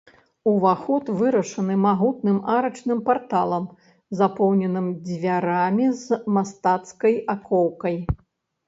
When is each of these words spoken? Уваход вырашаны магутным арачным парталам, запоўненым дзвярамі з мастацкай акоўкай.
Уваход 0.51 1.05
вырашаны 1.19 1.75
магутным 1.87 2.39
арачным 2.55 2.99
парталам, 3.11 3.69
запоўненым 4.23 4.87
дзвярамі 5.11 5.87
з 6.03 6.23
мастацкай 6.41 7.15
акоўкай. 7.37 7.97